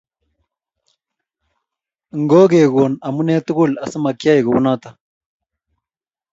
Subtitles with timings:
[2.21, 4.89] Ngekokuno amune tugul asimakiyai kunoto